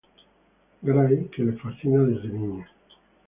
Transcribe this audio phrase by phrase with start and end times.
[0.83, 2.67] Gray, que le fascina desde niña.